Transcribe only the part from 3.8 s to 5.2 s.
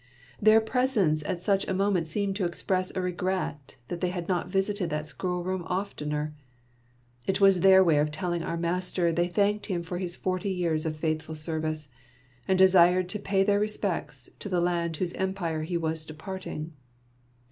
that they had not visited that